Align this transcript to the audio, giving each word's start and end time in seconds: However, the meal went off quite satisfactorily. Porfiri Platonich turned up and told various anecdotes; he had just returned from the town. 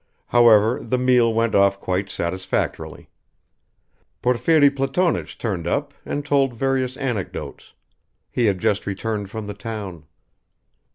However, 0.29 0.79
the 0.81 0.97
meal 0.97 1.31
went 1.31 1.53
off 1.53 1.79
quite 1.79 2.09
satisfactorily. 2.09 3.07
Porfiri 4.23 4.71
Platonich 4.71 5.37
turned 5.37 5.67
up 5.67 5.93
and 6.07 6.25
told 6.25 6.55
various 6.55 6.97
anecdotes; 6.97 7.73
he 8.31 8.45
had 8.47 8.57
just 8.57 8.87
returned 8.87 9.29
from 9.29 9.45
the 9.45 9.53
town. 9.53 10.05